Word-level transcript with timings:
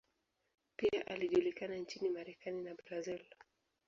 Pia 0.77 1.07
alijulikana 1.07 1.75
nchini 1.75 2.09
Marekani 2.09 2.61
na 2.61 2.75
Brazil. 2.85 3.21